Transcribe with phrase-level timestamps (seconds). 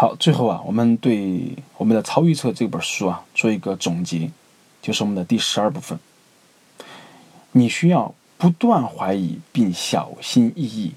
[0.00, 4.30] 好，最后啊，我们对我们的超预测这本书啊做一个总结，
[4.80, 5.98] 就是我们的第十二部分。
[7.50, 10.92] 你需要不断怀疑并小心翼翼。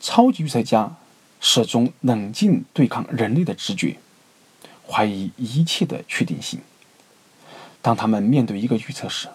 [0.00, 0.94] 超级预测家
[1.40, 3.96] 始终冷静对抗人类的直觉，
[4.86, 6.60] 怀疑一切的确定性。
[7.80, 9.28] 当他们面对一个预测时，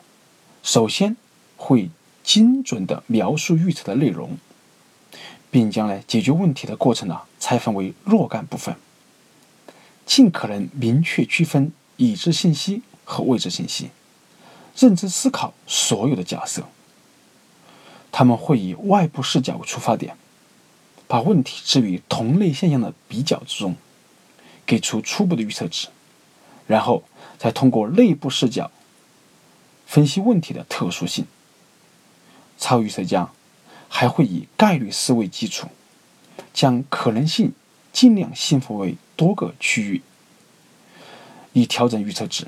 [0.62, 1.18] 首先
[1.58, 1.90] 会
[2.22, 4.38] 精准地描述预测的内容。
[5.52, 8.76] 并将来解决问题的过程呢拆分为若干部分，
[10.04, 13.92] 尽可能明确区分已知信息和未知信息，
[14.76, 16.64] 认真思考所有的假设。
[18.12, 20.18] 他们会以外部视角为出发点，
[21.08, 23.76] 把问题置于同类现象的比较之中，
[24.66, 25.90] 给出初步的预测值，
[26.66, 27.04] 然后
[27.38, 28.72] 再通过内部视角
[29.86, 31.28] 分析问题的特殊性。
[32.58, 33.30] 超预测家。
[33.88, 35.70] 还会以概率思维基础，
[36.54, 37.54] 将可能性
[37.92, 40.02] 尽量细分为多个区域，
[41.54, 42.48] 以调整预测值。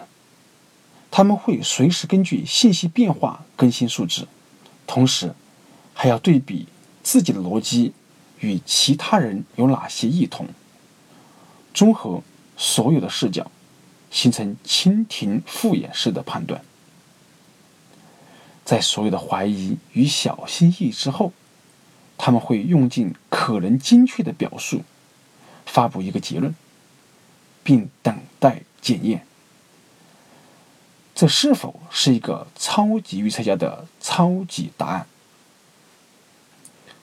[1.09, 4.27] 他们会随时根据信息变化更新数值，
[4.85, 5.33] 同时
[5.93, 6.67] 还要对比
[7.01, 7.93] 自己的逻辑
[8.39, 10.47] 与其他人有哪些异同，
[11.73, 12.21] 综合
[12.55, 13.49] 所有的视角，
[14.11, 16.61] 形成蜻蜓复眼式的判断。
[18.65, 21.31] 在所有的怀疑与小心翼翼之后，
[22.17, 23.15] 他们会用尽
[23.47, 24.83] 可能精确的表述，
[25.65, 26.53] 发布一个结论，
[27.63, 29.25] 并等待检验。
[31.15, 35.07] 这是否是一个超级预测家的超级答案？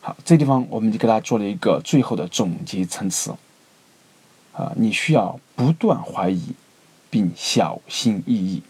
[0.02, 3.34] 好，这地方我们就给大家做了一个最后的总结陈词。
[4.52, 6.52] 啊，你需要不断怀疑，
[7.08, 8.62] 并小心翼翼。